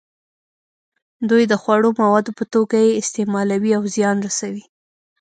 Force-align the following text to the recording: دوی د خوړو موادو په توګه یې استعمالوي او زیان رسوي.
دوی 1.29 1.43
د 1.51 1.53
خوړو 1.61 1.89
موادو 2.01 2.31
په 2.39 2.43
توګه 2.53 2.77
یې 2.85 2.97
استعمالوي 3.01 3.71
او 3.77 3.83
زیان 3.95 4.17
رسوي. 4.27 4.63